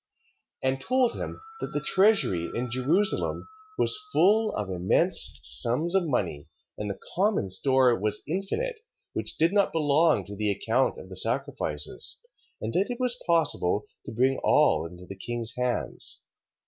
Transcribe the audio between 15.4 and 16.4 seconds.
hands.